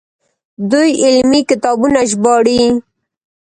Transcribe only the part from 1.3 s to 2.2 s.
کتابونه